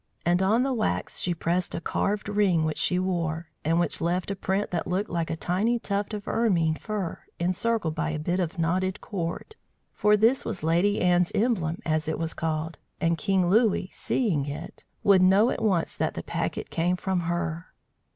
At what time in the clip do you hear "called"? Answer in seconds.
12.33-12.79